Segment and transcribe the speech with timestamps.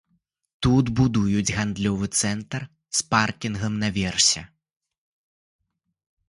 [0.65, 2.65] Тут будуюць гандлёвы цэнтр
[3.01, 4.45] з паркінгам на версе.